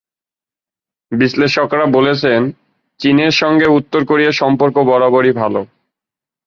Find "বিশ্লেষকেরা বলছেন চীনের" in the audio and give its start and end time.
1.11-3.31